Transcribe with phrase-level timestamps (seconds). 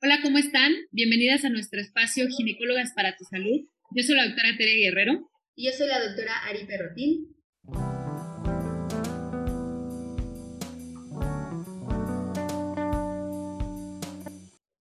[0.00, 0.72] Hola, ¿cómo están?
[0.92, 3.66] Bienvenidas a nuestro espacio Ginecólogas para tu Salud.
[3.90, 5.28] Yo soy la doctora Tere Guerrero.
[5.56, 7.34] Y yo soy la doctora Ari Perrotín.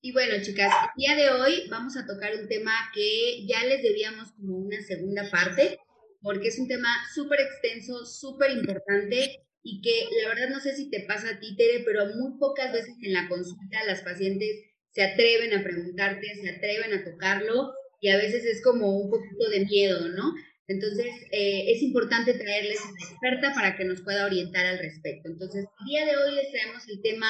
[0.02, 3.82] Y bueno, chicas, el día de hoy vamos a tocar un tema que ya les
[3.82, 5.80] debíamos como una segunda parte,
[6.22, 10.92] porque es un tema súper extenso, súper importante y que la verdad no sé si
[10.92, 15.04] te pasa a ti, Tere, pero muy pocas veces en la consulta las pacientes se
[15.04, 19.64] atreven a preguntarte, se atreven a tocarlo y a veces es como un poquito de
[19.66, 20.34] miedo, ¿no?
[20.68, 25.30] Entonces, eh, es importante traerles una experta para que nos pueda orientar al respecto.
[25.30, 27.28] Entonces, el día de hoy les traemos el tema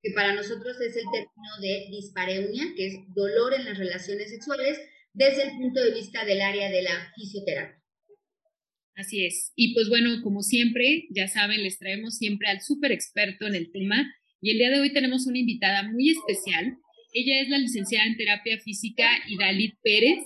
[0.00, 4.78] que para nosotros es el término de dispareunia, que es dolor en las relaciones sexuales,
[5.12, 7.82] desde el punto de vista del área de la fisioterapia.
[8.94, 9.52] Así es.
[9.56, 13.72] Y pues bueno, como siempre, ya saben, les traemos siempre al súper experto en el
[13.72, 14.08] tema.
[14.40, 16.78] Y el día de hoy tenemos una invitada muy especial
[17.12, 20.20] ella es la licenciada en terapia física Idalit Pérez.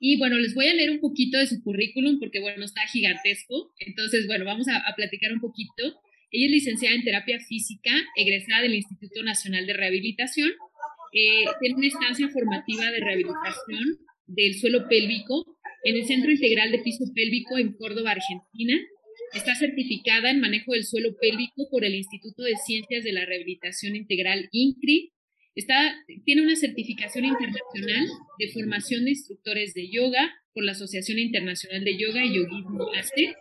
[0.00, 3.72] Y bueno, les voy a leer un poquito de su currículum porque, bueno, está gigantesco.
[3.80, 6.00] Entonces, bueno, vamos a, platicar un poquito.
[6.30, 10.50] Ella es licenciada en terapia física, egresada del Instituto Nacional de Rehabilitación.
[11.12, 16.80] Eh, tiene una estancia formativa de rehabilitación del suelo pélvico en el Centro Integral de
[16.80, 18.78] Piso Pélvico en Córdoba, Argentina.
[19.32, 23.96] Está certificada en manejo del suelo pélvico por el Instituto de Ciencias de la Rehabilitación
[23.96, 25.12] Integral INCRI
[26.24, 28.06] tiene una certificación internacional
[28.38, 33.34] de formación de instructores de yoga por la Asociación Internacional de Yoga y Yogismo ASE,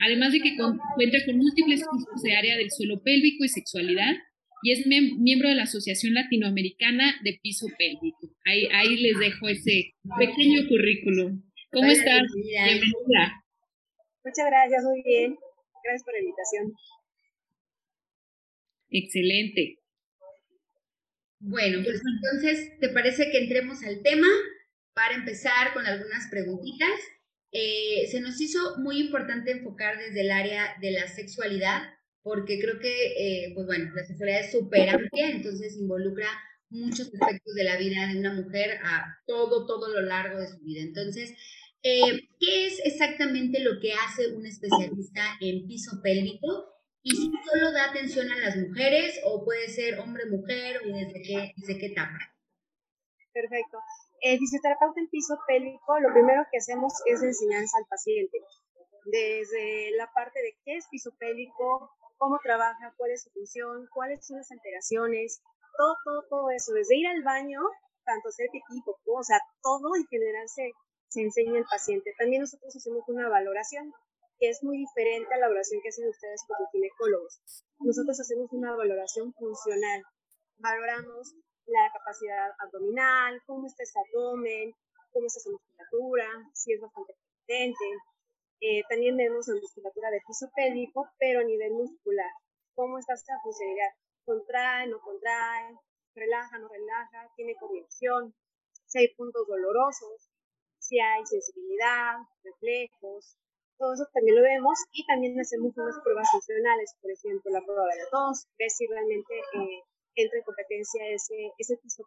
[0.00, 4.14] además de que cuenta con múltiples cursos de área del suelo pélvico y sexualidad
[4.62, 8.28] y es miembro de la Asociación Latinoamericana de Piso Pélvico.
[8.44, 11.42] Ahí, ahí les dejo ese pequeño currículum.
[11.70, 12.22] ¿Cómo estás?
[12.34, 13.44] Bienvenida.
[14.24, 15.36] Muchas gracias, muy bien.
[15.84, 16.72] Gracias por la invitación.
[18.90, 19.77] Excelente.
[21.40, 24.26] Bueno, pues entonces, ¿te parece que entremos al tema
[24.92, 26.90] para empezar con algunas preguntitas?
[27.52, 31.82] Eh, se nos hizo muy importante enfocar desde el área de la sexualidad,
[32.22, 36.28] porque creo que, eh, pues bueno, la sexualidad es súper amplia, entonces involucra
[36.70, 40.58] muchos aspectos de la vida de una mujer a todo, todo lo largo de su
[40.60, 40.82] vida.
[40.82, 41.32] Entonces,
[41.82, 46.77] eh, ¿qué es exactamente lo que hace un especialista en piso pélvico?
[47.02, 51.52] Y si solo da atención a las mujeres o puede ser hombre-mujer o desde qué,
[51.56, 52.18] desde qué etapa.
[53.32, 53.78] Perfecto.
[54.20, 58.38] El fisioterapeuta en piso pélvico, lo primero que hacemos es enseñanza al paciente,
[59.04, 64.26] desde la parte de qué es piso pélvico, cómo trabaja, cuál es su función, cuáles
[64.26, 65.40] son las alteraciones,
[65.76, 67.60] todo, todo, todo eso, desde ir al baño,
[68.04, 70.72] tanto hacer pipí, o sea, todo en general se,
[71.08, 72.12] se enseña al paciente.
[72.18, 73.94] También nosotros hacemos una valoración
[74.38, 77.40] que es muy diferente a la valoración que hacen ustedes como ginecólogos.
[77.80, 80.02] Nosotros hacemos una valoración funcional.
[80.58, 81.34] Valoramos
[81.66, 84.72] la capacidad abdominal, cómo está ese abdomen,
[85.12, 87.84] cómo está su musculatura, si es bastante potente.
[88.60, 92.30] Eh, también vemos la musculatura de piso pélvico, pero a nivel muscular.
[92.74, 93.90] ¿Cómo está esa funcionalidad?
[94.24, 95.76] ¿Contrae, no contrae?
[96.14, 97.30] ¿Relaja, no relaja?
[97.36, 98.34] ¿Tiene coordinación?
[98.86, 100.30] Si hay puntos dolorosos,
[100.78, 103.36] si hay sensibilidad, reflejos,
[103.78, 107.86] todo eso también lo vemos y también hacemos unas pruebas funcionales, por ejemplo, la prueba
[107.86, 109.82] de la tos, ver si realmente eh,
[110.16, 112.02] entra en competencia ese, ese piso.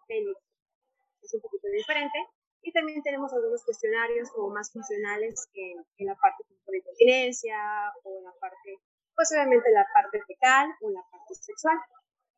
[1.21, 2.19] Es un poquito diferente.
[2.61, 7.57] Y también tenemos algunos cuestionarios como más funcionales en, en la parte de incontinencia
[8.03, 8.77] o en la parte,
[9.15, 11.77] pues obviamente la parte fecal o en la parte sexual.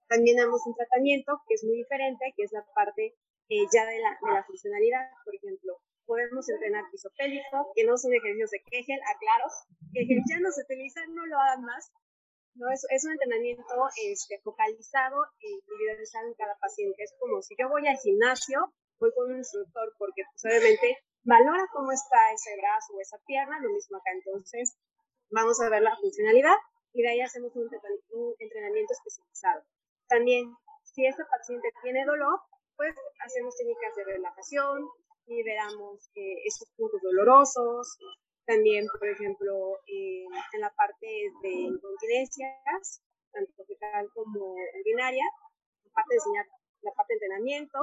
[0.08, 3.16] También damos un tratamiento que es muy diferente, que es la parte
[3.50, 7.98] eh, ya de la, de la funcionalidad, por ejemplo, podemos entrenar piso pélvico, que no
[7.98, 9.48] son ejercicios de Kegel, aclaro,
[9.94, 11.92] que ya no se utilizan, no lo hagan más.
[12.56, 13.66] No, es, es un entrenamiento
[14.12, 17.04] este, focalizado e individualizado en cada paciente.
[17.04, 21.66] Es como si yo voy al gimnasio, voy con un instructor porque pues, obviamente valora
[21.74, 24.12] cómo está ese brazo o esa pierna, lo mismo acá.
[24.14, 24.78] Entonces,
[25.32, 26.56] vamos a ver la funcionalidad
[26.94, 29.66] y de ahí hacemos un, un entrenamiento especializado.
[30.08, 30.54] También,
[30.84, 32.40] si ese paciente tiene dolor,
[32.76, 34.90] pues hacemos técnicas de relajación,
[35.28, 37.98] liberamos eh, esos puntos dolorosos.
[38.46, 41.08] También, por ejemplo, en la parte
[41.42, 45.24] de incontinencias, tanto fecal como urinaria,
[45.86, 46.46] la parte de enseñar,
[46.82, 47.80] la parte de entrenamiento.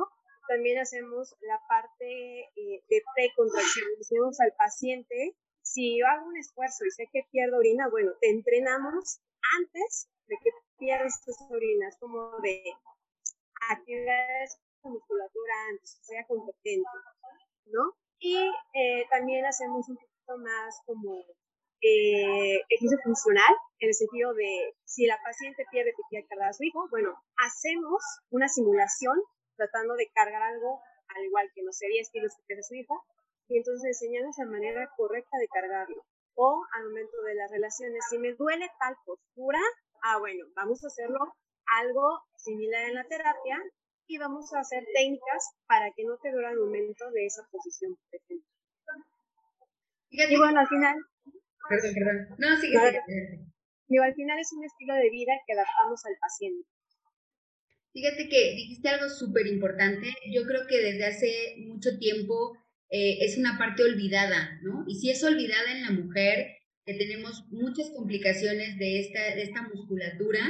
[0.48, 3.86] También hacemos la parte eh, de precontracción.
[3.98, 8.30] Decimos al paciente, si yo hago un esfuerzo y sé que pierdo orina, bueno, te
[8.30, 9.20] entrenamos
[9.58, 12.62] antes de que pierdas tus orinas, como de
[13.70, 16.88] activar esa musculatura antes, sea competente.
[17.72, 17.94] ¿No?
[18.18, 21.24] Y eh, también hacemos un poquito más como
[21.80, 26.64] eh, ejercicio funcional, en el sentido de si la paciente pierde al cargar a su
[26.64, 29.16] hijo, bueno, hacemos una simulación
[29.56, 30.80] tratando de cargar algo
[31.16, 33.02] al igual que no sé, 10 kilos que su hijo,
[33.48, 36.04] y entonces enseñarles la manera correcta de cargarlo.
[36.34, 39.58] O al momento de las relaciones, si me duele tal postura,
[40.02, 41.18] ah, bueno, vamos a hacerlo
[41.82, 43.58] algo similar en la terapia
[44.10, 47.94] y vamos a hacer técnicas para que no te duele el momento de esa posición,
[47.94, 48.46] por ejemplo.
[50.10, 50.96] y bueno, al final...
[51.68, 52.36] Perdón, perdón.
[52.38, 52.76] No, sigue.
[53.86, 56.66] Digo, al final es un estilo de vida que adaptamos al paciente.
[57.92, 60.14] Fíjate que dijiste algo súper importante.
[60.32, 62.56] Yo creo que desde hace mucho tiempo
[62.88, 64.84] eh, es una parte olvidada, ¿no?
[64.88, 69.62] Y si es olvidada en la mujer, que tenemos muchas complicaciones de esta, de esta
[69.62, 70.40] musculatura,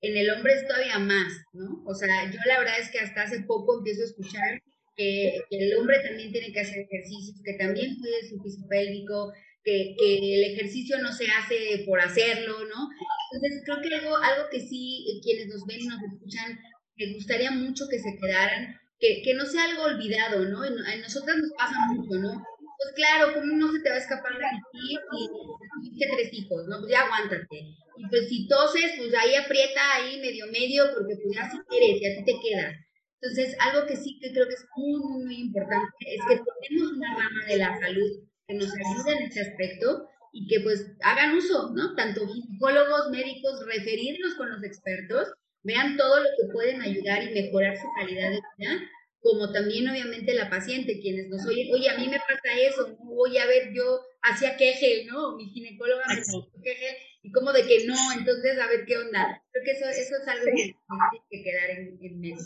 [0.00, 1.82] en el hombre es todavía más, ¿no?
[1.86, 4.62] O sea, yo la verdad es que hasta hace poco empiezo a escuchar
[4.96, 9.32] que, el hombre también tiene que hacer ejercicios, que también cuide su piso pélvico,
[9.64, 12.88] que, el ejercicio no se hace por hacerlo, ¿no?
[13.32, 16.58] Entonces, creo que algo, algo que sí quienes nos ven y nos escuchan
[16.98, 20.62] me gustaría mucho que se quedaran, que, que no sea algo olvidado, ¿no?
[20.62, 22.42] A nosotras nos pasa mucho, ¿no?
[22.78, 26.66] Pues claro, ¿cómo no se te va a escapar de ti y tuviste tres hijos,
[26.68, 26.80] ¿no?
[26.80, 27.56] Pues ya aguántate.
[27.96, 32.02] Y pues si toses, pues ahí aprieta, ahí medio medio, porque pues ya si quieres
[32.02, 32.72] y a ti te queda.
[33.20, 36.92] Entonces, algo que sí que creo que es muy, muy, muy importante es que tenemos
[36.92, 38.10] una rama de la salud
[38.46, 41.94] que nos ayuda en este aspecto y que pues hagan uso, ¿no?
[41.94, 45.32] Tanto psicólogos, médicos, referirlos con los expertos
[45.66, 48.80] vean todo lo que pueden ayudar y mejorar su calidad de vida,
[49.26, 52.96] como también obviamente la paciente, quienes nos oyen, oye, a mí me pasa eso, ¿no?
[53.10, 55.36] voy a ver, yo hacía queje, ¿no?
[55.36, 59.42] Mi ginecóloga me hizo queje, y como de que no, entonces a ver qué onda.
[59.50, 62.44] Creo que eso, eso es algo que tiene que quedar en, en mente.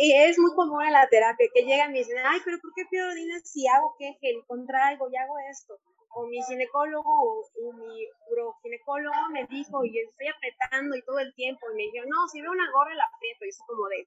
[0.00, 2.72] Y es muy común en la terapia que llegan y me dicen, ay, pero ¿por
[2.74, 3.06] qué pido
[3.44, 5.78] si hago queje, contra algo y hago esto?
[6.16, 11.60] O mi ginecólogo o, mi uroginecólogo me dijo y estoy apretando y todo el tiempo
[11.70, 14.06] y me dijo, no, si veo una gorra la aprieto y es como de,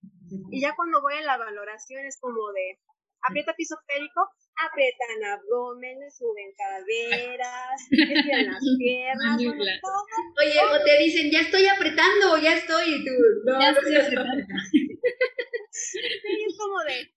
[0.50, 2.80] y ya cuando voy a la valoración es como de,
[3.22, 4.26] aprieta piso pélvico,
[4.58, 10.00] aprietan abdomen, suben caderas, estiran las piernas, todo,
[10.42, 13.14] Oye, o te dicen, ya estoy apretando, ya estoy, y tú,
[13.46, 14.50] no, ya estoy apretando.
[14.74, 14.98] y
[16.50, 17.14] es como de,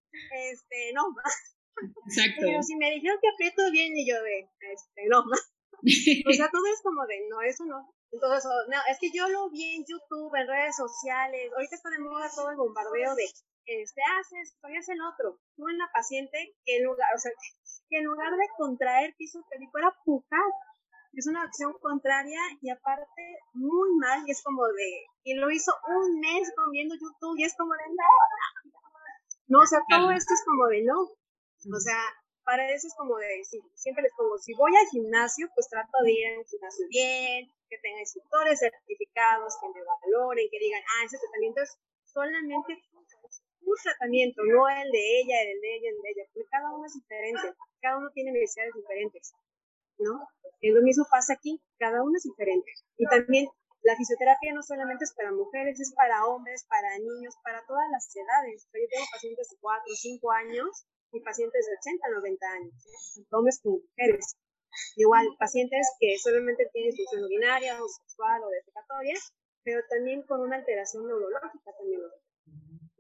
[0.53, 1.03] este, no,
[2.13, 2.45] Exacto.
[2.45, 5.25] Pero si me dijeron que aprieto bien y yo de, este, no.
[6.29, 7.89] o sea, todo es como de, no, eso no.
[8.13, 11.51] Entonces, no, es que yo lo vi en YouTube, en redes sociales.
[11.57, 15.41] Ahorita está de moda todo el bombardeo de, este, haces esto y el otro.
[15.57, 17.33] Tuve una paciente que en lugar, o sea,
[17.89, 20.53] que en lugar de contraer piso pélvico era pujar.
[21.15, 23.23] Es una acción contraria y aparte
[23.53, 27.55] muy mal y es como de, y lo hizo un mes comiendo YouTube y es
[27.55, 28.73] como de, no,
[29.49, 31.11] no, o sea, todo esto es como de, no,
[31.71, 32.01] o sea,
[32.45, 36.03] para eso es como de, decir, siempre les pongo, si voy al gimnasio, pues trato
[36.03, 41.05] de ir al gimnasio bien, que tenga instructores certificados, que me valoren, que digan, ah,
[41.05, 42.83] ese tratamiento es solamente
[43.63, 46.85] un tratamiento, no el de ella, el de ella, el de ella, porque cada uno
[46.85, 49.33] es diferente, cada uno tiene necesidades diferentes,
[49.99, 50.29] ¿no?
[50.61, 52.71] Y lo mismo pasa aquí, cada uno es diferente.
[52.99, 53.47] Y también
[53.83, 58.11] la fisioterapia no solamente es para mujeres, es para hombres, para niños, para todas las
[58.15, 58.69] edades.
[58.73, 62.75] Yo tengo pacientes de 4 o 5 años y pacientes de 80 90 años,
[63.31, 64.37] hombres como mujeres.
[64.97, 69.15] Igual, pacientes que solamente tienen función urinaria o sexual o defecatoria,
[69.63, 72.01] pero también con una alteración neurológica también.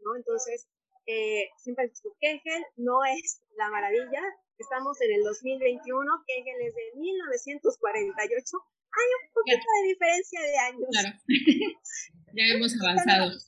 [0.05, 0.17] ¿no?
[0.17, 0.69] Entonces,
[1.06, 4.22] eh, siempre Kegel no es la maravilla.
[4.58, 8.56] Estamos en el 2021, Kegel es de 1948.
[8.93, 10.89] Hay un poquito de diferencia de años.
[10.91, 11.17] Claro.
[12.36, 13.31] ya hemos avanzado.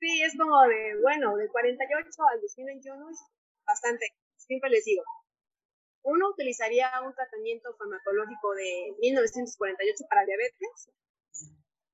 [0.00, 3.20] Sí, es como de, bueno, de 48 al 2021 es
[3.70, 4.06] bastante.
[4.36, 5.02] Siempre les digo,
[6.02, 10.90] uno utilizaría un tratamiento farmacológico de 1948 para diabetes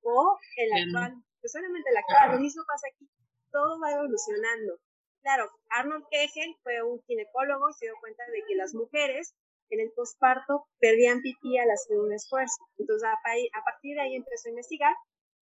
[0.02, 3.10] o el actual, pues solamente el actual, lo mismo pasa aquí,
[3.50, 4.78] todo va evolucionando.
[5.22, 9.34] Claro, Arnold Kegel fue un ginecólogo y se dio cuenta de que las mujeres
[9.70, 12.62] en el posparto perdían pipí al hacer un esfuerzo.
[12.78, 14.94] Entonces, a, partir de ahí empezó a investigar.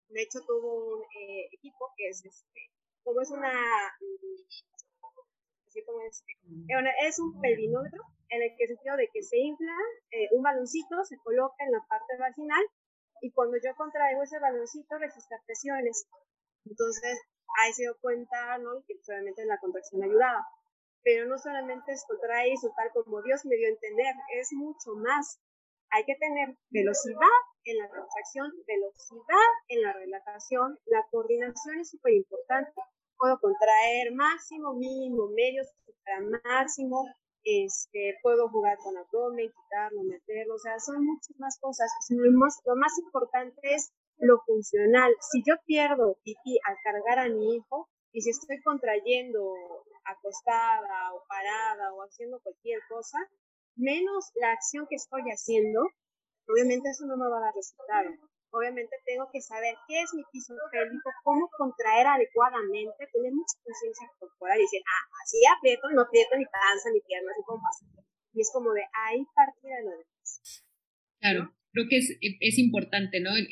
[0.09, 2.61] De hecho, tuvo un eh, equipo que es, este,
[3.03, 3.53] como es una
[5.77, 9.75] es, un pelvinómetro en el que sentido de que se infla
[10.11, 12.65] eh, un baloncito, se coloca en la parte vaginal
[13.23, 16.07] y cuando yo contraigo ese baloncito registra presiones.
[16.65, 17.21] Entonces,
[17.59, 18.83] ahí se dio cuenta, ¿no?
[18.87, 20.47] Que solamente la contracción ayudaba.
[21.03, 24.95] Pero no solamente es contraer eso tal como Dios me dio a entender, es mucho
[24.97, 25.41] más.
[25.91, 32.15] Hay que tener velocidad en la contracción, velocidad en la relajación, la coordinación es súper
[32.15, 32.81] importante
[33.21, 35.63] puedo contraer máximo, mínimo, medio,
[36.45, 37.07] máximo,
[37.45, 41.91] este, puedo jugar con abdomen, quitarlo, meterlo, o sea, son muchas más cosas.
[42.11, 45.13] Lo más, lo más importante es lo funcional.
[45.31, 49.55] Si yo pierdo pipí al cargar a mi hijo, Y si estoy contrayendo
[50.05, 53.19] acostada o parada o haciendo cualquier cosa,
[53.77, 55.81] menos la acción que estoy haciendo,
[56.49, 58.11] obviamente eso no me va a dar resultado.
[58.51, 64.11] Obviamente tengo que saber qué es mi piso pélvico, cómo contraer adecuadamente, tener mucha conciencia
[64.19, 67.77] corporal y decir, ah, así aprieto, no aprieto ni panza, ni piernas, ni pompas.
[68.35, 70.65] Y es como de ahí partir a lo demás.
[71.21, 73.37] Claro, creo que es, es importante, ¿no?
[73.37, 73.47] El,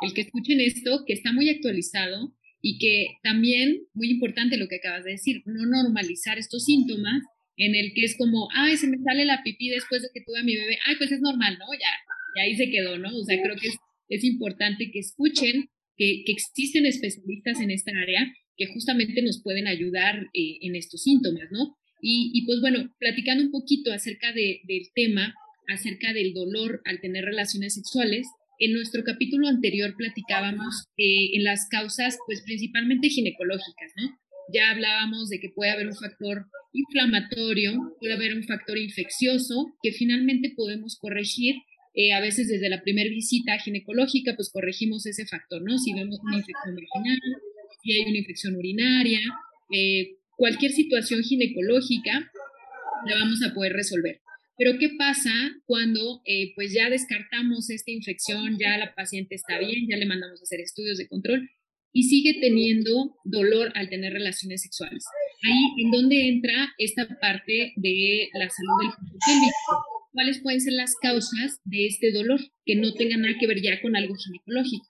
[0.00, 4.76] el que escuchen esto, que está muy actualizado y que también, muy importante lo que
[4.76, 7.22] acabas de decir, no normalizar estos síntomas
[7.56, 10.40] en el que es como, ay, se me sale la pipí después de que tuve
[10.40, 11.66] a mi bebé, ay, pues es normal, ¿no?
[11.74, 11.92] Ya,
[12.34, 13.14] y ahí se quedó, ¿no?
[13.14, 13.76] O sea, creo que es,
[14.08, 20.26] es importante que escuchen que, existen especialistas en esta área que justamente nos pueden ayudar
[20.32, 21.76] eh, en estos síntomas, ¿no?
[22.06, 25.34] Y, pues bueno, platicando un poquito acerca de, del tema,
[25.68, 28.26] acerca del dolor al tener relaciones sexuales,
[28.58, 34.18] en nuestro capítulo anterior platicábamos eh, en las causas, pues principalmente ginecológicas, ¿no?
[34.52, 39.92] Ya hablábamos de que puede haber un factor inflamatorio, puede haber un factor infeccioso que
[39.92, 41.56] finalmente podemos corregir.
[41.94, 45.78] Eh, a veces desde la primera visita ginecológica, pues corregimos ese factor, ¿no?
[45.78, 47.18] Si vemos una infección vaginal,
[47.82, 49.20] si hay una infección urinaria,
[49.72, 52.32] eh, cualquier situación ginecológica
[53.06, 54.20] la vamos a poder resolver.
[54.56, 55.32] Pero ¿qué pasa
[55.66, 60.40] cuando eh, pues ya descartamos esta infección, ya la paciente está bien, ya le mandamos
[60.40, 61.48] a hacer estudios de control
[61.92, 65.04] y sigue teniendo dolor al tener relaciones sexuales?
[65.44, 69.93] Ahí en donde entra esta parte de la salud del pélvico.
[70.14, 73.82] ¿Cuáles pueden ser las causas de este dolor que no tengan nada que ver ya
[73.82, 74.86] con algo ginecológico?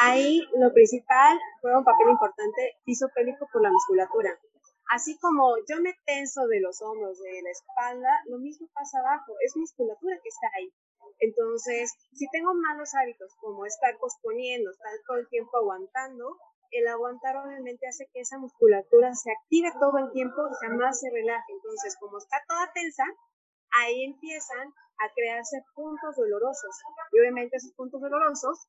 [0.00, 4.40] Ahí lo principal juega un papel importante piso pélvico por la musculatura.
[4.88, 9.36] Así como yo me tenso de los hombros, de la espalda, lo mismo pasa abajo,
[9.44, 10.72] es musculatura que está ahí.
[11.20, 17.36] Entonces, si tengo malos hábitos como estar posponiendo, estar todo el tiempo aguantando, el aguantar
[17.36, 21.52] obviamente hace que esa musculatura se active todo el tiempo y jamás se relaje.
[21.52, 23.04] Entonces, como está toda tensa,
[23.80, 26.74] ahí empiezan a crearse puntos dolorosos.
[27.12, 28.68] Y obviamente esos puntos dolorosos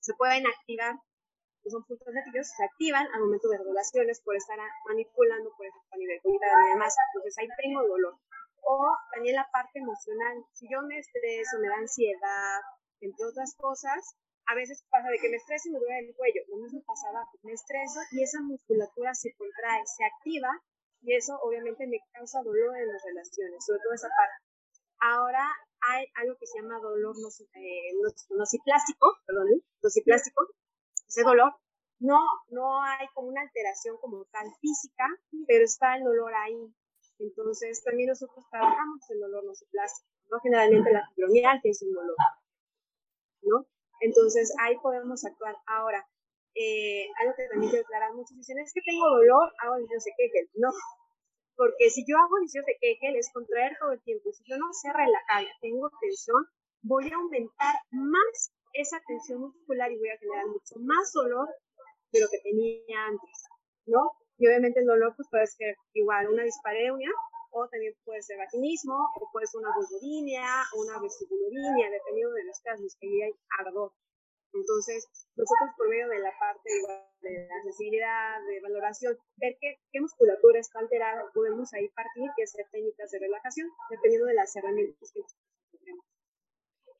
[0.00, 0.96] se pueden activar
[1.62, 5.90] que son puntos negativos, se activan al momento de regulaciones por estar manipulando, por ejemplo,
[5.90, 6.38] a nivel y
[6.70, 6.94] demás.
[7.14, 8.14] Entonces ahí tengo dolor.
[8.62, 8.78] O
[9.12, 10.44] también la parte emocional.
[10.52, 12.60] Si yo me estreso, me da ansiedad,
[13.00, 14.14] entre otras cosas,
[14.46, 16.40] a veces pasa de que me estreso y me duele el cuello.
[16.48, 17.32] Lo mismo pasa abajo.
[17.42, 20.48] Me estreso y esa musculatura se contrae, se activa
[21.02, 24.44] y eso obviamente me causa dolor en las relaciones, sobre todo esa parte.
[25.00, 25.46] Ahora
[25.80, 27.14] hay algo que se llama dolor
[27.54, 27.92] eh,
[29.26, 29.46] perdón,
[29.82, 30.48] nociplástico,
[31.06, 31.54] ese dolor,
[32.00, 32.18] no,
[32.50, 35.04] no hay como una alteración como tal física,
[35.46, 36.74] pero está el dolor ahí.
[37.18, 40.38] Entonces, también nosotros trabajamos el dolor nociplástico, ¿no?
[40.40, 42.16] Generalmente la fibromialgia es un dolor,
[43.42, 43.66] ¿no?
[44.00, 45.56] Entonces, ahí podemos actuar.
[45.66, 46.06] Ahora,
[46.58, 50.12] eh, algo que también quiero aclarar, muchos dicen, es que tengo dolor, hago ejercicios de
[50.18, 50.50] Kegel.
[50.54, 50.70] No,
[51.54, 54.30] porque si yo hago ejercicios de Kegel es contraer todo el tiempo.
[54.32, 56.42] Si yo no sé relajar, tengo tensión,
[56.82, 61.48] voy a aumentar más esa tensión muscular y voy a generar mucho más dolor
[62.12, 63.36] de lo que tenía antes,
[63.86, 64.12] ¿no?
[64.38, 67.10] Y obviamente el dolor pues puede ser igual una dispareunia
[67.50, 70.46] o también puede ser vaginismo o puede ser una vulvodinia
[70.76, 73.92] una vestibulodinia, dependiendo de los casos que hay ardor.
[74.52, 76.68] Entonces, nosotros por medio de la parte
[77.20, 82.42] de la sensibilidad, de valoración, ver qué, qué musculatura está alterada, podemos ahí partir y
[82.42, 85.20] hacer técnicas de relajación, dependiendo de las herramientas que
[85.78, 86.04] tenemos.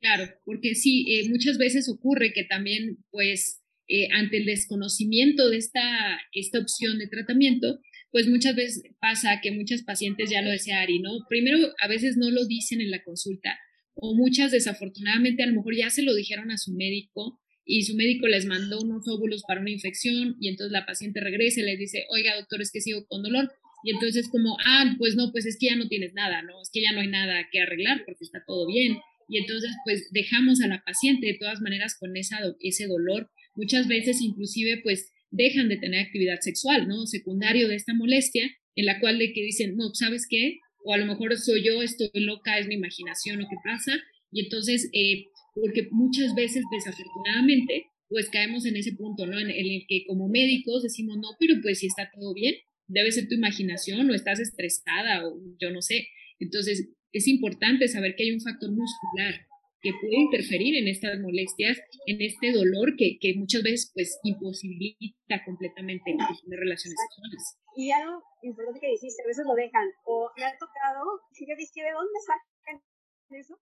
[0.01, 5.57] Claro, porque sí, eh, muchas veces ocurre que también, pues, eh, ante el desconocimiento de
[5.57, 10.81] esta, esta opción de tratamiento, pues muchas veces pasa que muchas pacientes, ya lo decía
[10.81, 11.11] Ari, ¿no?
[11.29, 13.59] Primero, a veces no lo dicen en la consulta,
[14.01, 17.95] o muchas desafortunadamente a lo mejor ya se lo dijeron a su médico y su
[17.97, 21.79] médico les mandó unos óvulos para una infección y entonces la paciente regresa y les
[21.79, 23.53] dice, oiga doctor, es que sigo con dolor.
[23.85, 26.61] Y entonces como, ah, pues no, pues es que ya no tienes nada, ¿no?
[26.63, 30.09] Es que ya no hay nada que arreglar porque está todo bien y entonces pues
[30.11, 33.31] dejamos a la paciente de todas maneras con esa, ese dolor.
[33.55, 37.07] Muchas veces inclusive pues dejan de tener actividad sexual, ¿no?
[37.07, 40.59] Secundario de esta molestia, en la cual de que dicen, no, ¿sabes qué?
[40.89, 43.93] O a lo mejor soy yo, estoy loca, es mi imaginación lo que pasa.
[44.33, 49.39] Y entonces, eh, porque muchas veces desafortunadamente, pues caemos en ese punto, ¿no?
[49.39, 52.55] En, en el que como médicos decimos, no, pero pues si está todo bien,
[52.87, 56.09] debe ser tu imaginación o estás estresada o yo no sé.
[56.41, 59.47] Entonces, es importante saber que hay un factor muscular
[59.81, 65.45] que puede interferir en estas molestias, en este dolor que, que muchas veces pues imposibilita
[65.45, 67.43] completamente la de relaciones sexuales.
[67.77, 71.03] Y algo importante que dijiste, a veces lo dejan, o me ha tocado,
[71.39, 72.83] y yo dije, ¿de dónde sacan
[73.31, 73.55] eso?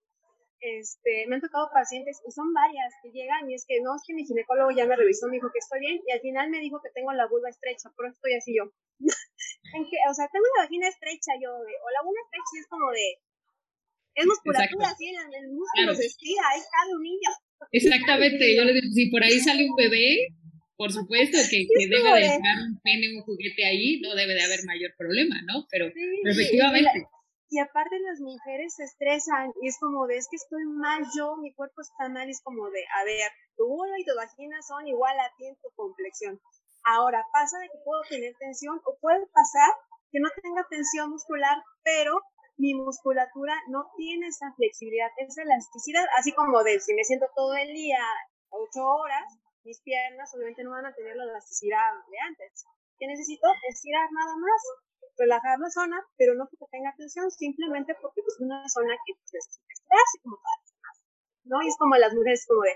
[0.61, 4.03] este, me han tocado pacientes y son varias que llegan y es que no, es
[4.07, 6.61] que mi ginecólogo ya me revisó, me dijo que estoy bien y al final me
[6.61, 8.65] dijo que tengo la vulva estrecha, pero estoy así yo.
[9.77, 12.67] en que, o sea, tengo la vagina estrecha yo, de, o la vulva estrecha es
[12.69, 13.21] como de,
[14.17, 17.31] es musculatura, así, el, el músculo se estira, ahí cabe un niño.
[17.71, 20.33] Exactamente, yo le digo, si por ahí sale un bebé,
[20.77, 24.43] por supuesto que, que debe de estar un pene, un juguete ahí, no debe de
[24.43, 25.65] haber mayor problema, ¿no?
[25.71, 27.09] Pero, efectivamente.
[27.49, 31.37] Y aparte las mujeres se estresan y es como de, es que estoy mal yo,
[31.37, 34.61] mi cuerpo está mal, y es como de, a ver, tu vulva y tu vagina
[34.67, 36.41] son igual a ti en tu complexión.
[36.85, 39.71] Ahora, pasa de que puedo tener tensión o puede pasar
[40.11, 42.21] que no tenga tensión muscular, pero
[42.59, 47.55] mi musculatura no tiene esa flexibilidad, esa elasticidad, así como de si me siento todo
[47.55, 48.01] el día,
[48.49, 49.25] ocho horas,
[49.65, 52.65] mis piernas obviamente no van a tener la elasticidad de antes.
[52.99, 53.47] ¿Qué necesito?
[53.69, 54.61] Estirar nada más
[55.19, 59.61] relajar la zona, pero no porque tenga tensión, simplemente porque es una zona que pues,
[59.69, 60.97] así como todas las demás,
[61.45, 61.63] ¿no?
[61.63, 62.73] Y es como las mujeres como de,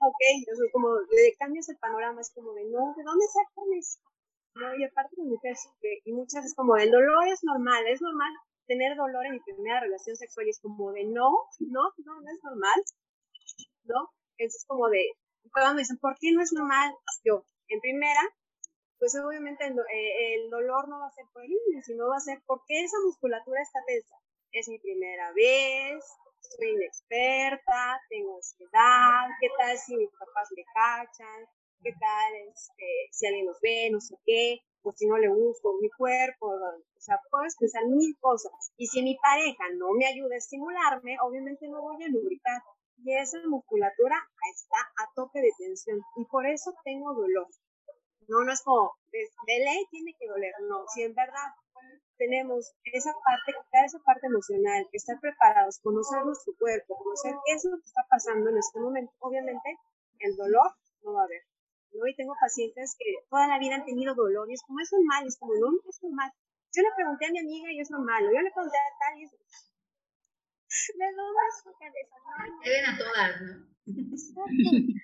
[0.00, 4.00] ok, entonces como le cambias el panorama, es como de, no, ¿de dónde sacan eso?
[4.56, 4.74] ¿No?
[4.76, 5.68] Y aparte las mujeres,
[6.04, 8.32] y muchas es como, el dolor es normal, es normal
[8.70, 11.26] tener dolor en mi primera relación sexual y es como de, no,
[11.58, 12.80] no, no, no es normal,
[13.82, 14.14] ¿no?
[14.38, 15.10] Es como de,
[15.52, 16.94] cuando me dicen, ¿por qué no es normal?
[17.24, 18.20] Yo, en primera,
[19.00, 21.50] pues obviamente eh, el, dolor no va a ser por el
[21.82, 24.14] sino va a ser porque esa musculatura está tensa.
[24.52, 26.04] Es mi primera vez,
[26.38, 31.40] soy inexperta, tengo ansiedad, qué tal si mis papás me cachan,
[31.82, 35.74] qué tal este, si alguien nos ve, no sé qué, o si no le gusto
[35.80, 38.52] mi cuerpo, o sea, puedes pensar mil cosas.
[38.76, 42.62] Y si mi pareja no me ayuda a estimularme, obviamente no voy a lubricar.
[43.02, 44.16] Y esa musculatura
[44.54, 47.46] está a tope de tensión y por eso tengo dolor.
[48.28, 51.50] No, no es como, de, ley tiene que doler, no, si en verdad
[52.16, 57.76] tenemos esa parte, esa parte emocional, estar preparados, conocer nuestro cuerpo, conocer qué es lo
[57.78, 59.78] que está pasando en este momento, obviamente
[60.20, 60.70] el dolor
[61.02, 61.42] no va a haber.
[61.92, 62.06] ¿No?
[62.06, 65.26] Y tengo pacientes que toda la vida han tenido dolor y es como, es normal,
[65.26, 66.30] es como, no, no es normal.
[66.72, 69.24] Yo le pregunté a mi amiga y es normal, yo le pregunté a tal y
[69.24, 69.30] es
[70.98, 71.40] ¿De dónde
[72.64, 73.66] Deben a todas, ¿no?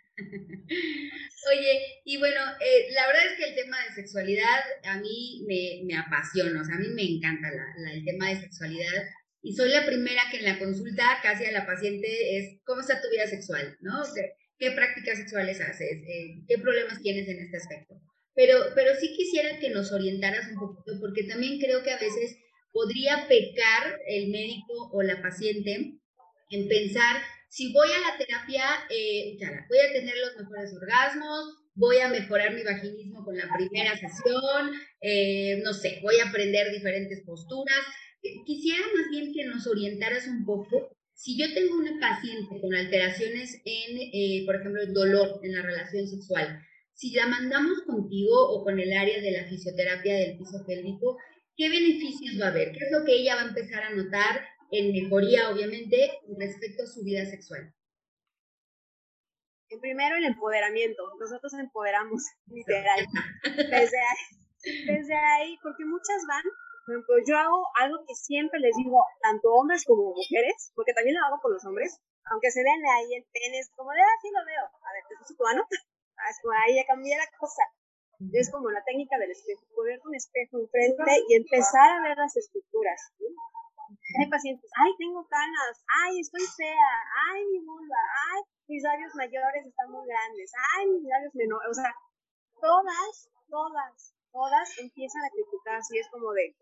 [1.53, 5.85] Oye, y bueno, eh, la verdad es que el tema de sexualidad a mí me,
[5.87, 9.05] me apasiona, o sea, a mí me encanta la, el tema de sexualidad
[9.43, 13.01] y soy la primera que en la consulta casi a la paciente es, ¿cómo está
[13.01, 13.77] tu vida sexual?
[13.81, 14.03] ¿No?
[14.59, 16.03] ¿Qué, prácticas sexuales haces?
[16.07, 18.01] Eh, ¿Qué problemas tienes en este aspecto?
[18.35, 22.37] Pero, pero sí quisiera que nos orientaras un poquito, porque también creo que a veces
[22.73, 25.95] podría pecar el médico o la paciente
[26.51, 27.17] en pensar
[27.49, 29.39] si voy a la terapia, eh,
[29.69, 34.73] voy a tener los mejores orgasmos, voy a mejorar mi vaginismo con la primera sesión,
[35.01, 37.79] eh, no sé, voy a aprender diferentes posturas.
[38.45, 40.96] Quisiera más bien que nos orientaras un poco.
[41.17, 46.07] Si yo tengo una paciente con alteraciones en, por ejemplo, el dolor en la relación
[46.07, 46.61] sexual,
[46.93, 51.17] si la mandamos contigo o con el área de la fisioterapia del piso pélvico,
[51.57, 52.73] ¿qué beneficios va a haber?
[52.73, 56.87] ¿Qué es lo que ella va a empezar a notar en mejoría, obviamente, respecto a
[56.87, 57.73] su vida sexual?
[59.81, 61.03] Primero, el empoderamiento.
[61.19, 63.07] Nosotros empoderamos, literal.
[63.57, 66.45] Desde ahí, desde ahí, porque muchas van,
[66.87, 71.19] por ejemplo, yo hago algo que siempre les digo, tanto hombres como mujeres, porque también
[71.19, 71.99] lo hago con los hombres,
[72.31, 74.63] aunque se vean ahí el pene, es como de, ah, sí lo veo.
[74.63, 75.67] A ver, ¿te tu ano?
[76.17, 77.61] Ah, es como ahí ya cambié la cosa.
[78.33, 82.35] Es como la técnica del espejo, poner un espejo enfrente y empezar a ver las
[82.35, 83.13] estructuras.
[84.17, 86.91] Hay pacientes, ay, tengo canas, ay, estoy fea,
[87.29, 88.01] ay, mi vulva,
[88.33, 91.93] ay, mis labios mayores están muy grandes, ay, mis labios menores, o sea,
[92.59, 96.57] todas, todas, todas empiezan a criticarse y es como de,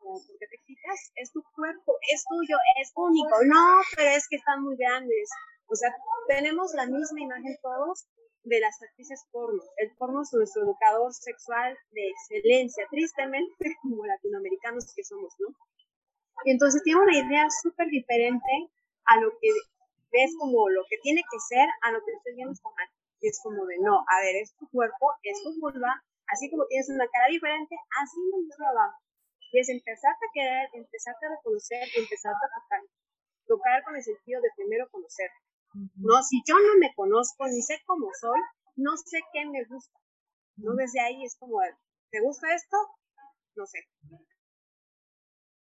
[0.00, 1.12] ¿por qué te criticas?
[1.16, 5.30] Es tu cuerpo, es tuyo, es único, no, pero es que están muy grandes.
[5.66, 5.94] O sea,
[6.28, 8.06] tenemos la misma imagen todos
[8.42, 9.62] de las actrices porno.
[9.76, 15.54] El porno es nuestro educador sexual de excelencia, tristemente, como latinoamericanos que somos, ¿no?
[16.44, 18.70] Y entonces tiene una idea súper diferente
[19.04, 19.48] a lo que
[20.10, 22.88] ves como lo que tiene que ser, a lo que estás viendo mal.
[23.20, 26.64] Y es como de, no, a ver, es tu cuerpo, es tu vulva, así como
[26.66, 28.98] tienes una cara diferente, así mismo abajo.
[29.52, 32.80] Y es empezarte a querer, empezarte a reconocer, empezarte a tocar.
[33.46, 35.30] Tocar con el sentido de primero conocer.
[35.96, 38.40] No, si yo no me conozco, ni sé cómo soy,
[38.76, 39.98] no sé qué me gusta.
[40.56, 41.58] No desde ahí es como,
[42.10, 42.76] ¿te gusta esto?
[43.56, 43.78] No sé.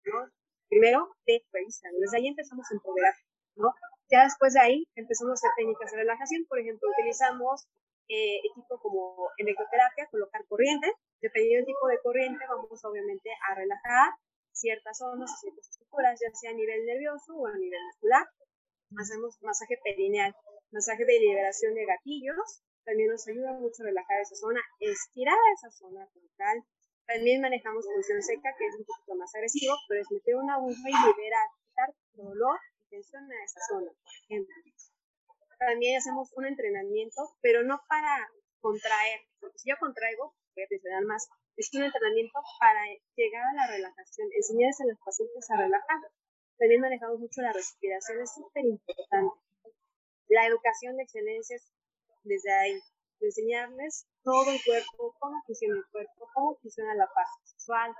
[0.06, 0.30] ¿No?
[0.70, 1.90] Primero, te revisa.
[2.00, 3.14] Desde ahí empezamos a empoderar,
[3.56, 3.74] ¿no?
[4.10, 6.46] Ya después de ahí empezamos a hacer técnicas de relajación.
[6.48, 7.68] Por ejemplo, utilizamos
[8.08, 10.91] eh, equipo como electroterapia, colocar corriente.
[11.22, 14.13] Dependiendo del tipo de corriente, vamos obviamente a relajar
[14.56, 18.26] ciertas zonas ciertas estructuras, ya sea a nivel nervioso o a nivel muscular.
[18.98, 20.34] hacemos masaje perineal,
[20.72, 25.72] masaje de liberación de gatillos, también nos ayuda mucho a relajar esa zona, estirar esa
[25.72, 26.63] zona total.
[27.06, 30.89] También manejamos función seca, que es un poquito más agresivo, pero es meter una aguja
[30.89, 34.56] y liberar, quitar dolor y tensión a esa zona, por ejemplo.
[35.58, 41.04] También hacemos un entrenamiento, pero no para contraer, porque si yo contraigo, voy a tensionar
[41.06, 41.28] más.
[41.56, 42.82] Es un entrenamiento para
[43.15, 46.00] llegar a la relajación, enseñarles a los pacientes a relajar.
[46.58, 49.36] También manejamos mucho la respiración, es súper importante.
[50.28, 51.72] La educación de excelencia es
[52.24, 52.80] desde ahí,
[53.20, 57.94] enseñarles todo el cuerpo, cómo funciona el cuerpo, cómo funciona la parte sexual,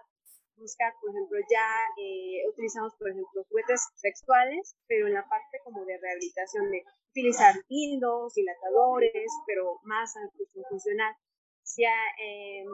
[0.58, 1.68] buscar, por ejemplo, ya
[2.02, 5.45] eh, utilizamos, por ejemplo, juguetes sexuales, pero en la parte
[6.06, 10.30] rehabilitación de utilizar dildos, dilatadores, pero más al
[10.70, 11.14] funcional.
[11.78, 12.66] Ya, eh,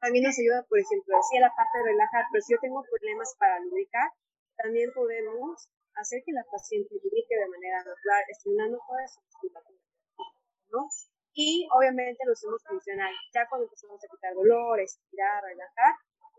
[0.00, 3.34] también nos ayuda, por ejemplo, a la parte de relajar, pero si yo tengo problemas
[3.38, 4.12] para lubricar,
[4.56, 9.20] también podemos hacer que la paciente lubrique de manera natural, estimulando toda esa
[10.70, 10.86] ¿no?
[11.34, 13.14] Y obviamente lo hacemos funcional.
[13.32, 15.94] Ya cuando empezamos a quitar dolor, estirar, relajar,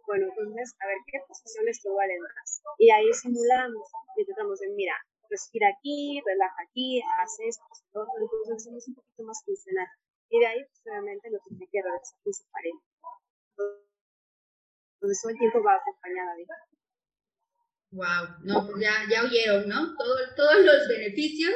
[0.10, 2.62] bueno, entonces, a ver qué posiciones te valen más.
[2.80, 4.96] Y ahí simulamos y tratamos de, mira,
[5.30, 9.88] respira aquí, relaja aquí, haces esto, otro, entonces hacemos un poquito más funcional.
[10.30, 12.82] Y de ahí, pues, obviamente, lo que tiene que regresar con su pareja.
[15.00, 16.46] Entonces, todo el tiempo va acompañada de
[17.92, 19.96] Wow, no, pues ya, ya oyeron, ¿no?
[19.98, 21.56] Todo, todos los beneficios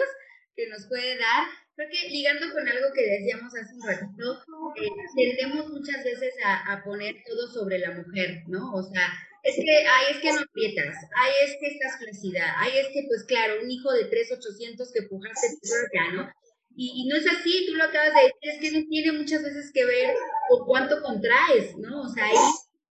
[0.56, 4.44] que nos puede dar creo que ligando con algo que decíamos hace un ratito,
[4.76, 8.74] eh, tendemos muchas veces a, a, poner todo sobre la mujer, ¿no?
[8.74, 9.10] O sea,
[9.44, 13.04] es que, ay, es que no aprietas, ay, es que estás flácida, ay, es que,
[13.08, 15.48] pues claro, un hijo de 3,800 que pujaste
[15.94, 16.30] ya, ¿no?
[16.76, 19.44] Y, y, no es así, tú lo acabas de decir, es que no tiene muchas
[19.44, 20.16] veces que ver
[20.50, 22.02] con cuánto contraes, ¿no?
[22.02, 22.38] O sea, ahí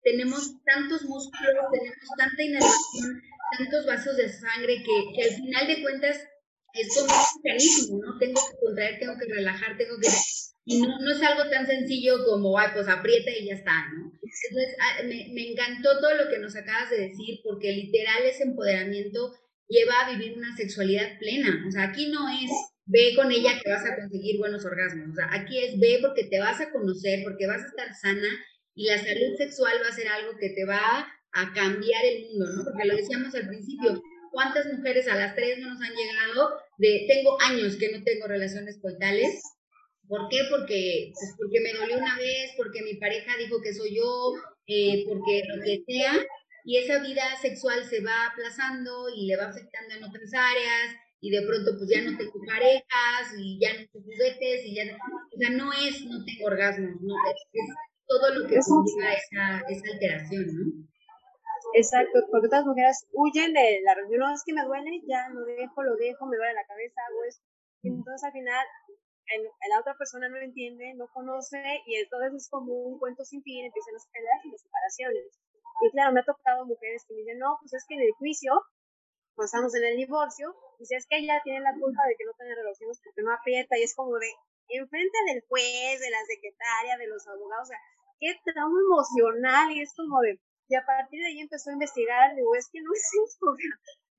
[0.03, 3.23] tenemos tantos músculos, tenemos tanta inervación,
[3.57, 6.21] tantos vasos de sangre que, que al final de cuentas
[6.75, 8.19] es como un mecanismo, ¿no?
[8.19, 10.09] Tengo que contraer, tengo que relajar, tengo que...
[10.71, 14.13] Y no, es algo tan sencillo como, ay, pues aprieta y ya está, ¿no?
[14.23, 18.45] Entonces, ah, me, me encantó todo lo que nos acabas de decir, porque literal ese
[18.45, 19.35] empoderamiento
[19.69, 21.65] lleva a vivir una sexualidad plena.
[21.67, 22.51] O sea, aquí no es
[22.87, 25.11] ve con ella que vas a conseguir buenos orgasmos.
[25.11, 28.29] O sea, aquí es ve porque te vas a conocer, porque vas a estar sana
[28.75, 32.47] y la salud sexual va a ser algo que te va a cambiar el mundo,
[32.55, 32.65] ¿no?
[32.65, 37.07] Porque lo decíamos al principio, ¿Cuántas mujeres a las tres no nos han llegado de
[37.09, 39.43] tengo años que no tengo relaciones coitales?
[40.11, 40.39] ¿Por qué?
[40.51, 44.35] Porque, pues porque me dolió una vez, porque mi pareja dijo que soy yo,
[44.67, 46.19] eh, porque lo que sea,
[46.65, 51.31] y esa vida sexual se va aplazando y le va afectando en otras áreas, y
[51.31, 54.99] de pronto pues ya no tengo parejas, y ya no tengo juguetes, y ya no,
[54.99, 57.71] o sea, no es no tengo orgasmos, no, es,
[58.09, 60.91] todo lo que conlleva esa, esa alteración, ¿no?
[61.75, 65.45] Exacto, porque otras mujeres huyen de la relación, no es que me duele, ya lo
[65.45, 67.43] dejo, lo dejo, me duele la cabeza, hago eso.
[67.83, 68.67] Entonces al final
[69.35, 73.43] el, la otra persona no entiende, no conoce y entonces es como un cuento sin
[73.43, 75.41] fin, empiezan las peleas y las separaciones.
[75.81, 78.13] Y claro, me ha tocado mujeres que me dicen, no, pues es que en el
[78.19, 78.53] juicio,
[79.35, 82.27] pues estamos en el divorcio, y si es que ella tiene la culpa de que
[82.27, 84.29] no tiene relaciones porque no aprieta, y es como de,
[84.69, 87.81] enfrente del juez, de la secretaria, de los abogados, o sea,
[88.21, 90.39] qué trauma emocional, y es como de,
[90.69, 93.47] y a partir de ahí empezó a investigar, digo, es que no es esto,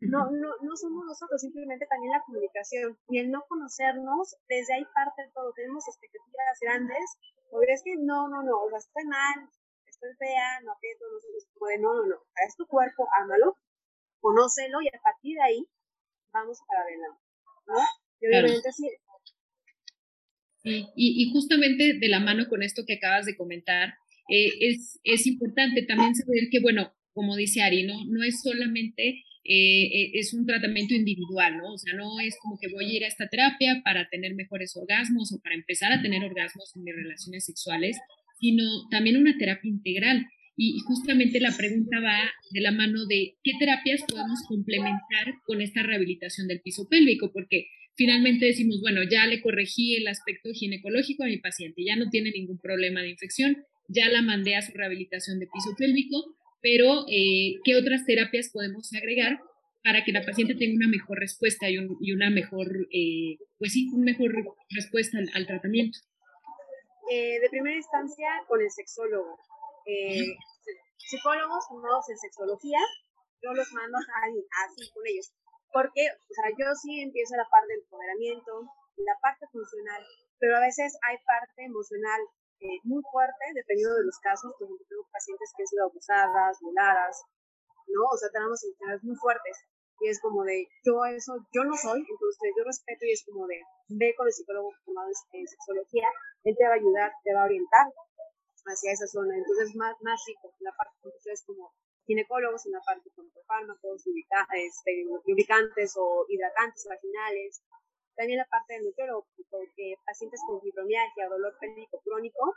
[0.02, 4.86] no, no, no somos nosotros, simplemente también la comunicación y el no conocernos, desde ahí
[4.94, 7.06] parte todo, tenemos expectativas grandes,
[7.50, 9.50] porque es que no, no, no, o sea, estoy mal,
[9.86, 13.58] estoy fea, no aprieto, no sé, como no, no, no, es tu cuerpo, ámalo,
[14.20, 15.68] conócelo y a partir de ahí
[16.34, 17.22] vamos para adelante,
[17.68, 17.78] ¿no?
[18.22, 18.90] Y obviamente sí.
[20.64, 23.96] Y, y justamente de la mano con esto que acabas de comentar,
[24.30, 29.24] eh, es, es, importante también saber que, bueno, como dice Ari, no, no es solamente,
[29.43, 31.73] eh, eh, es un tratamiento individual, ¿no?
[31.73, 34.75] O sea, no es como que voy a ir a esta terapia para tener mejores
[34.75, 37.97] orgasmos o para empezar a tener orgasmos en mis relaciones sexuales,
[38.39, 40.27] sino también una terapia integral.
[40.56, 45.82] Y justamente la pregunta va de la mano de qué terapias podemos complementar con esta
[45.82, 51.27] rehabilitación del piso pélvico, porque finalmente decimos, bueno, ya le corregí el aspecto ginecológico a
[51.27, 55.39] mi paciente, ya no tiene ningún problema de infección, ya la mandé a su rehabilitación
[55.39, 59.39] de piso pélvico, pero eh, ¿qué otras terapias podemos agregar
[59.84, 64.13] para que la paciente tenga una mejor respuesta y, una mejor, eh, pues sí, una
[64.13, 64.32] mejor
[64.69, 65.97] respuesta al, tratamiento?
[67.10, 69.38] Eh, de primera instancia, con el sexólogo.
[70.97, 72.80] psicólogos formados en sexología,
[73.41, 73.97] yo los mando
[74.65, 75.34] así con ellos.
[75.74, 80.04] Porque, o sea, yo sí empiezo la parte del empoderamiento, la parte funcional,
[80.38, 82.21] pero a veces hay parte emocional
[82.62, 84.54] eh, muy fuerte, dependiendo de los casos.
[84.60, 84.90] Por ejemplo,
[85.21, 87.21] pacientes que han sido abusadas, violadas,
[87.93, 88.01] ¿no?
[88.10, 89.55] O sea, tenemos situaciones muy fuertes.
[90.01, 93.45] y es como de, yo eso, yo no soy, entonces yo respeto y es como
[93.45, 93.62] de,
[94.01, 96.10] ve con el psicólogo formado en sexología,
[96.41, 97.86] él te va a ayudar, te va a orientar
[98.65, 101.69] hacia esa zona, entonces más, más rico, la parte de ustedes como
[102.07, 107.62] ginecólogos, en la parte con fármacos, este, lubricantes o hidratantes vaginales,
[108.15, 112.55] también la parte del nutriólogo, porque pacientes con fibromialgia o dolor pélvico crónico,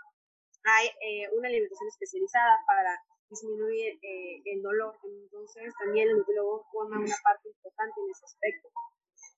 [0.64, 2.96] hay eh, una alimentación especializada para
[3.28, 4.96] disminuir eh, el dolor.
[5.04, 8.68] Entonces, también el nutriólogo forma una parte importante en ese aspecto,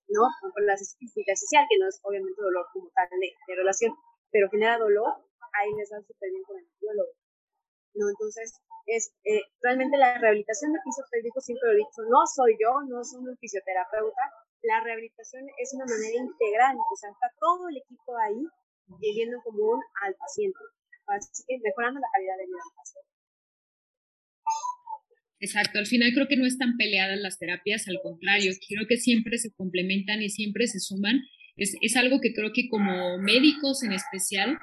[0.08, 0.22] ¿no?
[0.54, 3.94] Con la asistencia social, que no es obviamente dolor como tal de, relación,
[4.30, 5.14] pero genera dolor,
[5.52, 7.12] ahí les da súper bien con el nutriólogo,
[7.94, 8.08] ¿no?
[8.10, 10.78] Entonces, es eh, realmente la rehabilitación de
[11.10, 14.22] pélvico, siempre lo he dicho, no soy yo, no soy un fisioterapeuta,
[14.62, 18.46] la rehabilitación es una manera integral, o sea, está todo el equipo ahí
[19.00, 20.58] viviendo en común al paciente,
[21.08, 23.16] así que mejorando la calidad de vida del paciente.
[25.38, 29.36] Exacto, al final creo que no están peleadas las terapias, al contrario, creo que siempre
[29.38, 31.20] se complementan y siempre se suman.
[31.56, 34.58] Es, algo que creo que como médicos en especial,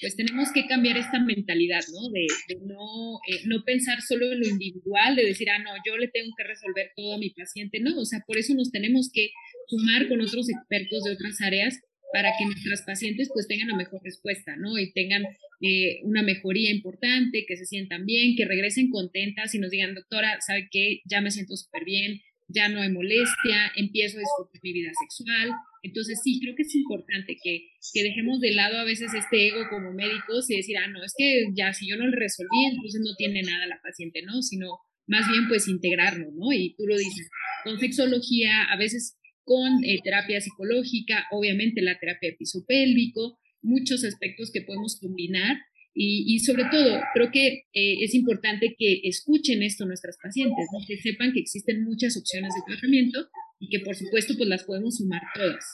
[0.00, 2.10] pues tenemos que cambiar esta mentalidad, ¿no?
[2.10, 2.26] De,
[2.66, 6.32] no, eh, no pensar solo en lo individual, de decir, ah, no, yo le tengo
[6.36, 9.30] que resolver todo a mi paciente, no, o sea, por eso nos tenemos que
[9.68, 11.80] sumar con otros expertos de otras áreas
[12.12, 14.78] para que nuestras pacientes pues tengan la mejor respuesta, ¿no?
[14.78, 15.24] Y tengan
[15.60, 20.38] eh, una mejoría importante, que se sientan bien, que regresen contentas y nos digan, doctora,
[20.40, 21.00] ¿sabe qué?
[21.04, 25.52] Ya me siento súper bien, ya no hay molestia, empiezo a disfrutar mi vida sexual.
[25.82, 29.68] Entonces sí, creo que es importante que, que dejemos de lado a veces este ego
[29.70, 33.00] como médicos y decir, ah, no, es que ya si yo no le resolví, entonces
[33.04, 34.42] no tiene nada la paciente, ¿no?
[34.42, 36.52] Sino más bien pues integrarlo, ¿no?
[36.52, 37.28] Y tú lo dices,
[37.64, 39.16] con sexología, a veces
[39.46, 45.56] con eh, terapia psicológica, obviamente la terapia pisopélvico, muchos aspectos que podemos combinar
[45.98, 51.32] y, sobre todo, creo que eh, es importante que escuchen esto nuestras pacientes, que sepan
[51.32, 55.64] que existen muchas opciones de tratamiento y que por supuesto pues las podemos sumar todas.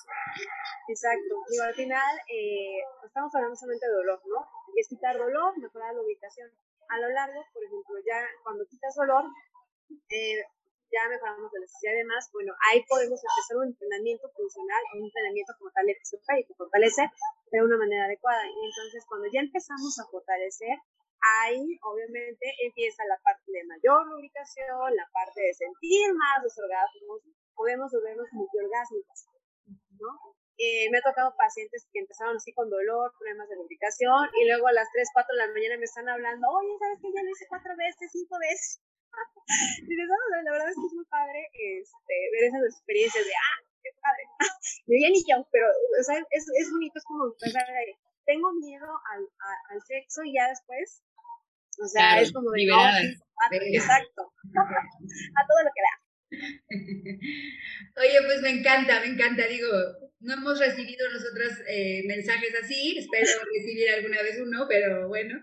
[0.86, 4.46] Exacto, digo, al final eh, estamos hablando solamente de dolor, ¿no?
[4.78, 6.46] Es quitar dolor, mejorar la ubicación.
[6.86, 9.26] A lo largo, por ejemplo, ya cuando quitas dolor,
[10.06, 10.38] eh,
[10.92, 15.56] ya mejoramos la necesidad de más, bueno, ahí podemos empezar un entrenamiento funcional, un entrenamiento
[15.58, 17.08] como tal de que fortalece
[17.50, 18.44] de una manera adecuada.
[18.44, 20.76] Y entonces, cuando ya empezamos a fortalecer,
[21.40, 27.24] ahí obviamente empieza la parte de mayor lubricación, la parte de sentir más los orgasmos,
[27.54, 29.26] podemos volvernos multiorgásmicas,
[29.96, 30.36] ¿no?
[30.58, 34.68] Eh, me ha tocado pacientes que empezaron así con dolor, problemas de lubricación, y luego
[34.68, 37.30] a las 3, 4 de la mañana me están hablando, oye, ¿sabes que ya lo
[37.30, 38.82] hice cuatro veces, cinco veces?
[39.88, 43.90] y la verdad es que es muy padre este, ver esas experiencias de, ah, qué
[44.00, 44.24] padre.
[44.86, 47.34] Yo ya ni pero o sea, es, es bonito, es como
[48.24, 49.22] tengo miedo al,
[49.70, 51.02] al sexo y ya después,
[51.82, 52.64] o sea, es como de,
[53.74, 55.94] exacto, a todo lo que da.
[58.00, 59.46] Oye, pues me encanta, me encanta.
[59.46, 59.68] Digo,
[60.22, 65.42] no hemos recibido nosotros eh, mensajes así, espero recibir alguna vez uno, pero bueno.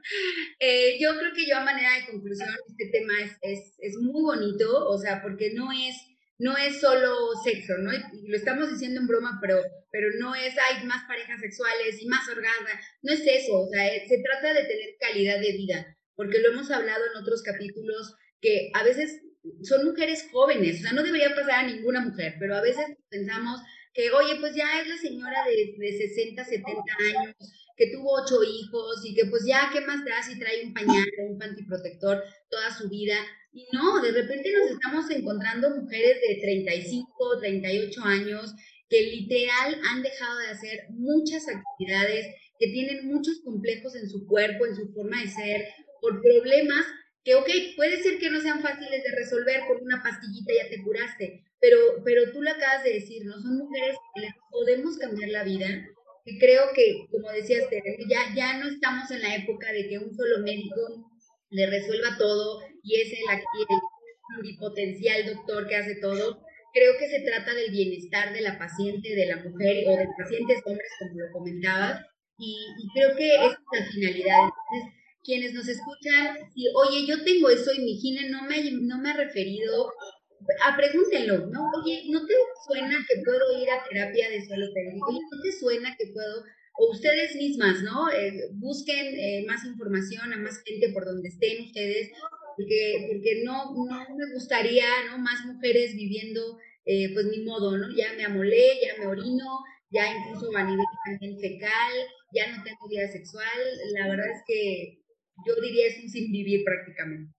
[0.59, 4.21] Eh, yo creo que yo a manera de conclusión, este tema es, es, es, muy
[4.21, 5.95] bonito, o sea, porque no es,
[6.37, 7.91] no es solo sexo, ¿no?
[7.93, 9.61] Y lo estamos diciendo en broma, pero,
[9.91, 12.67] pero no es, hay más parejas sexuales y más orgasmo,
[13.01, 16.49] no es eso, o sea, eh, se trata de tener calidad de vida, porque lo
[16.49, 19.21] hemos hablado en otros capítulos, que a veces
[19.63, 23.59] son mujeres jóvenes, o sea, no debería pasar a ninguna mujer, pero a veces pensamos
[23.99, 26.81] que, oye, pues ya es la señora de, de 60, 70
[27.17, 27.35] años,
[27.75, 31.05] que tuvo ocho hijos y que pues ya, ¿qué más da si trae un pañal
[31.27, 33.15] un pantiprotector toda su vida?
[33.51, 38.53] Y no, de repente nos estamos encontrando mujeres de 35, 38 años
[38.87, 42.25] que literal han dejado de hacer muchas actividades,
[42.57, 45.65] que tienen muchos complejos en su cuerpo, en su forma de ser,
[45.99, 46.85] por problemas
[47.25, 50.81] que, ok, puede ser que no sean fáciles de resolver con una pastillita ya te
[50.81, 53.33] curaste, pero, pero tú lo acabas de decir, ¿no?
[53.33, 55.67] Son mujeres que les podemos cambiar la vida,
[56.25, 57.65] que creo que, como decías,
[58.09, 61.09] ya, ya no estamos en la época de que un solo médico
[61.49, 63.79] le resuelva todo y es el, el
[64.29, 66.43] pluripotencial doctor que hace todo.
[66.71, 70.61] Creo que se trata del bienestar de la paciente, de la mujer o de pacientes
[70.65, 72.05] hombres, como lo comentabas,
[72.37, 74.39] y, y creo que esa es la finalidad.
[74.43, 78.99] Entonces, quienes nos escuchan, si, oye, yo tengo eso y mi gine no me, no
[78.99, 79.91] me ha referido,
[80.65, 81.71] a pregúntenlo, ¿no?
[81.81, 82.33] Oye, ¿no te
[82.65, 85.09] suena que puedo ir a terapia de suelo pélvico?
[85.09, 86.43] Oye, ¿no te suena que puedo?
[86.77, 88.09] O ustedes mismas, ¿no?
[88.11, 92.09] Eh, busquen eh, más información a más gente por donde estén ustedes,
[92.55, 95.17] porque, porque no, no me gustaría, ¿no?
[95.17, 97.87] Más mujeres viviendo, eh, pues ni modo, ¿no?
[97.95, 99.59] Ya me amolé, ya me orino,
[99.91, 101.93] ya incluso a nivel también fecal,
[102.33, 103.59] ya no tengo vida sexual.
[103.93, 104.99] La verdad es que
[105.45, 107.33] yo diría es un sin vivir prácticamente.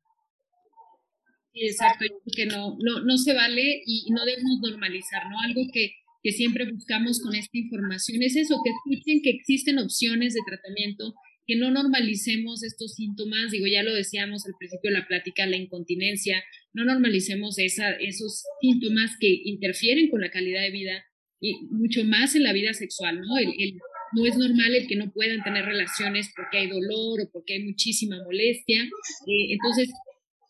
[1.55, 5.41] Exacto, que no, no, no se vale y no debemos normalizar, ¿no?
[5.41, 10.35] Algo que, que siempre buscamos con esta información es eso, que escuchen que existen opciones
[10.35, 11.15] de tratamiento,
[11.47, 15.57] que no normalicemos estos síntomas, digo, ya lo decíamos al principio de la plática, la
[15.57, 21.05] incontinencia, no normalicemos esa, esos síntomas que interfieren con la calidad de vida
[21.41, 23.37] y mucho más en la vida sexual, ¿no?
[23.39, 23.79] El,
[24.13, 27.65] no es normal el que no puedan tener relaciones porque hay dolor o porque hay
[27.65, 28.83] muchísima molestia.
[28.83, 29.89] Eh, entonces,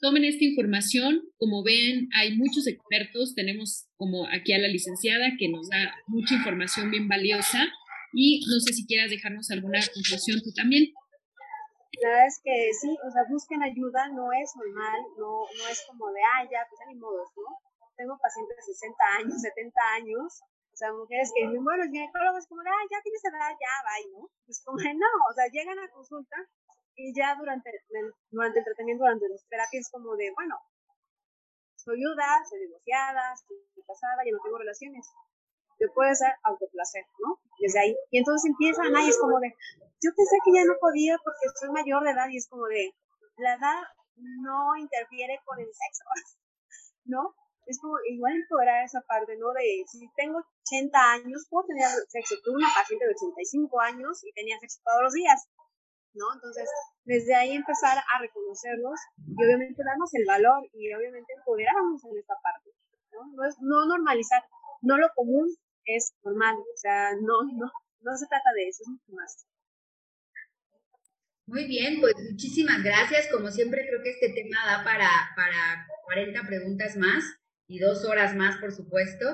[0.00, 1.22] tomen esta información.
[1.36, 3.34] Como ven, hay muchos expertos.
[3.34, 7.68] Tenemos como aquí a la licenciada que nos da mucha información bien valiosa.
[8.12, 10.92] Y no sé si quieras dejarnos alguna conclusión tú también.
[12.02, 15.84] La verdad es que sí, o sea, busquen ayuda, no es normal, no, no es
[15.84, 17.60] como de, ah, ya, pues ya ni modos, ¿no?
[17.94, 20.40] Tengo pacientes de 60 años, 70 años,
[20.72, 23.74] o sea, mujeres que dicen, bueno, el ginecólogo es como, ah, ya tienes edad, ya,
[23.84, 24.30] bye, ¿no?
[24.48, 26.36] Es como, no, o sea, llegan a consulta
[27.00, 30.56] y ya durante el, durante el tratamiento, durante las terapias, es como de, bueno,
[31.76, 35.08] soy viuda, soy divorciada, estoy casada, ya no tengo relaciones.
[35.78, 37.40] Te puede ser autoplacer, ¿no?
[37.58, 37.96] Desde ahí.
[38.10, 39.48] Y entonces empiezan ahí, es como de,
[40.04, 42.92] yo pensé que ya no podía porque soy mayor de edad y es como de,
[43.38, 43.80] la edad
[44.44, 46.04] no interfiere con el sexo,
[47.04, 47.34] ¿no?
[47.64, 49.52] Es como igual empoderar esa parte, ¿no?
[49.52, 52.34] De si tengo 80 años, puedo tener sexo.
[52.44, 55.48] Tuve una paciente de 85 años y tenía sexo todos los días.
[56.14, 56.26] ¿No?
[56.34, 56.68] Entonces,
[57.04, 62.34] desde ahí empezar a reconocerlos y obviamente darnos el valor y obviamente empoderarnos en esta
[62.42, 62.70] parte,
[63.12, 63.44] ¿no?
[63.46, 64.42] Es, no normalizar,
[64.82, 65.48] no lo común
[65.84, 67.70] es normal, o sea, no, no,
[68.00, 69.46] no se trata de eso, es mucho más.
[71.50, 73.26] Muy bien, pues muchísimas gracias.
[73.32, 77.24] Como siempre, creo que este tema da para, para 40 preguntas más
[77.66, 79.26] y dos horas más, por supuesto.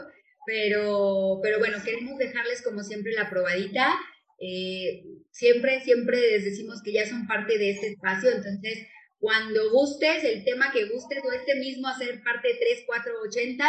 [0.46, 3.94] Pero, pero bueno, queremos dejarles como siempre la probadita.
[4.38, 8.86] Eh, siempre, siempre les decimos que ya son parte de este espacio, entonces
[9.18, 13.64] cuando gustes, el tema que gustes o este mismo hacer parte de 3480,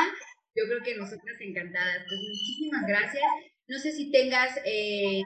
[0.56, 2.04] yo creo que nosotras encantadas.
[2.08, 3.24] Pues muchísimas gracias.
[3.68, 5.22] No sé si tengas eh,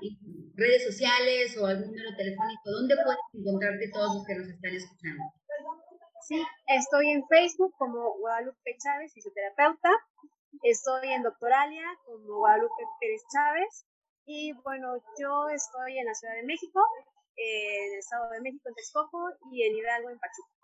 [0.55, 5.23] redes sociales o algún número telefónico, ¿dónde puedes encontrarte todos los que nos están escuchando?
[6.27, 9.89] Sí, estoy en Facebook como Guadalupe Chávez, fisioterapeuta.
[10.63, 13.85] Estoy en Doctoralia como Guadalupe Pérez Chávez.
[14.31, 16.79] Y bueno, yo estoy en la Ciudad de México,
[17.35, 19.19] en el Estado de México, en Texcoco,
[19.51, 20.55] y en Hidalgo, en Pachuca.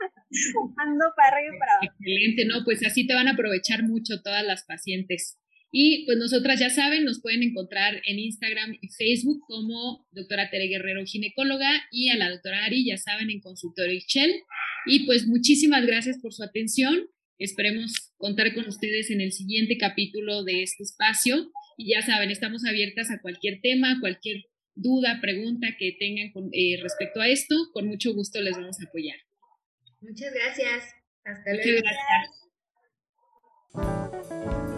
[0.82, 1.94] Ando para arriba y para abajo.
[1.94, 2.64] Excelente, ¿no?
[2.64, 5.38] Pues así te van a aprovechar mucho todas las pacientes.
[5.70, 10.66] Y pues nosotras ya saben, nos pueden encontrar en Instagram y Facebook como doctora Tere
[10.66, 14.42] Guerrero, ginecóloga, y a la doctora Ari, ya saben, en consultorio Shell.
[14.86, 17.06] Y pues muchísimas gracias por su atención.
[17.38, 21.52] Esperemos contar con ustedes en el siguiente capítulo de este espacio.
[21.76, 27.20] Y ya saben, estamos abiertas a cualquier tema, cualquier duda, pregunta que tengan eh, respecto
[27.20, 27.54] a esto.
[27.72, 29.16] Con mucho gusto les vamos a apoyar.
[30.00, 30.94] Muchas gracias.
[31.24, 31.80] Hasta luego.
[31.80, 31.96] Muchas
[33.72, 34.73] gracias.